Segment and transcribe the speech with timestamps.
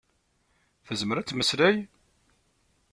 [0.85, 1.77] Tezmer ad temmeslay.